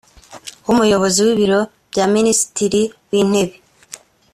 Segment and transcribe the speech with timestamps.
[0.65, 1.59] w umuyobozi w ibiro
[1.91, 3.55] bya minisitiri w intebe